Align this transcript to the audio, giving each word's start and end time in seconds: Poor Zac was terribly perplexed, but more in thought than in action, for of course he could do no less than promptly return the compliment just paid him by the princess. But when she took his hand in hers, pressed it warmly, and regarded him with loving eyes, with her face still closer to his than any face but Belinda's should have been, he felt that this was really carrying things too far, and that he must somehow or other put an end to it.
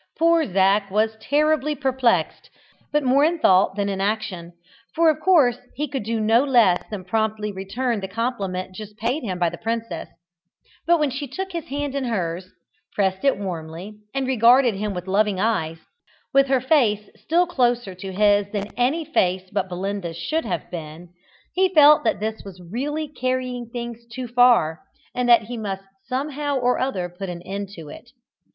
Poor 0.17 0.51
Zac 0.51 0.89
was 0.89 1.15
terribly 1.17 1.75
perplexed, 1.75 2.49
but 2.91 3.03
more 3.03 3.23
in 3.23 3.37
thought 3.37 3.75
than 3.75 3.87
in 3.87 4.01
action, 4.01 4.53
for 4.95 5.11
of 5.11 5.19
course 5.19 5.59
he 5.75 5.87
could 5.87 6.01
do 6.01 6.19
no 6.19 6.43
less 6.43 6.81
than 6.89 7.05
promptly 7.05 7.51
return 7.51 7.99
the 7.99 8.07
compliment 8.07 8.73
just 8.73 8.97
paid 8.97 9.21
him 9.21 9.37
by 9.37 9.47
the 9.47 9.59
princess. 9.59 10.09
But 10.87 10.99
when 10.99 11.11
she 11.11 11.27
took 11.27 11.51
his 11.51 11.65
hand 11.65 11.93
in 11.93 12.05
hers, 12.05 12.51
pressed 12.95 13.23
it 13.23 13.37
warmly, 13.37 13.99
and 14.11 14.25
regarded 14.25 14.73
him 14.73 14.95
with 14.95 15.05
loving 15.05 15.39
eyes, 15.39 15.77
with 16.33 16.47
her 16.47 16.61
face 16.61 17.07
still 17.15 17.45
closer 17.45 17.93
to 17.93 18.11
his 18.11 18.49
than 18.51 18.69
any 18.75 19.05
face 19.05 19.51
but 19.51 19.69
Belinda's 19.69 20.17
should 20.17 20.45
have 20.45 20.71
been, 20.71 21.09
he 21.53 21.69
felt 21.75 22.03
that 22.05 22.19
this 22.19 22.41
was 22.43 22.59
really 22.71 23.07
carrying 23.07 23.69
things 23.69 24.03
too 24.11 24.27
far, 24.27 24.79
and 25.13 25.29
that 25.29 25.43
he 25.43 25.57
must 25.57 25.83
somehow 26.07 26.57
or 26.57 26.79
other 26.79 27.07
put 27.07 27.29
an 27.29 27.43
end 27.43 27.69
to 27.75 27.89
it. 27.89 28.09